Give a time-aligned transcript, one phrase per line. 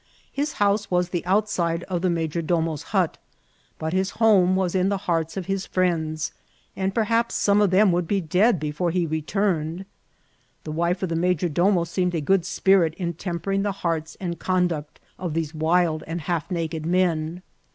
[0.33, 3.19] His house was the outside of the major dc»no's hut,
[3.77, 6.31] but his home was in the hearts of his friends,
[6.75, 9.85] and perhaps some of them would be dead before he return* ed.
[10.63, 14.39] The wife of the major domo seemed a good spirit in tempering the hearts and
[14.39, 17.43] conduct of these wild and half naked men.